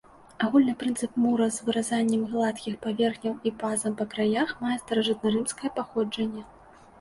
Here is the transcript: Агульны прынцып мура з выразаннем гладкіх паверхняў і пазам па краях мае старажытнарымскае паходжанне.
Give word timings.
Агульны 0.43 0.73
прынцып 0.83 1.17
мура 1.25 1.47
з 1.57 1.65
выразаннем 1.67 2.23
гладкіх 2.31 2.77
паверхняў 2.85 3.35
і 3.51 3.53
пазам 3.65 3.93
па 4.01 4.09
краях 4.15 4.55
мае 4.63 4.75
старажытнарымскае 4.87 5.71
паходжанне. 5.79 6.43